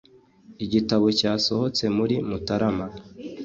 igitabo 0.65 1.05
cyasohotse 1.19 1.83
muri 1.97 2.15
mutarama 2.29 2.87